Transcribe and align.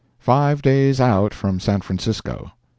—Five 0.17 0.63
days 0.63 0.99
out 0.99 1.31
from 1.31 1.59
San 1.59 1.81
Francisco. 1.81 2.53